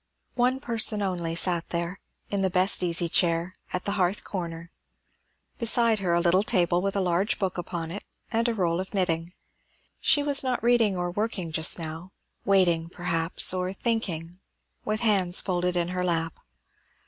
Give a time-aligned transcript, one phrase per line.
[0.33, 1.99] One person only sat there,
[2.31, 4.71] in the best easy chair, at the hearth corner;
[5.59, 8.95] beside her a little table with a large book upon it and a roll of
[8.95, 9.33] knitting.
[9.99, 12.13] She was not reading nor working just now;
[12.45, 14.39] waiting, perhaps, or thinking,
[14.83, 16.39] with hands folded in her lap.